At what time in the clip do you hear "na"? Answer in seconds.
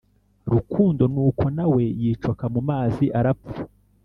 1.57-1.65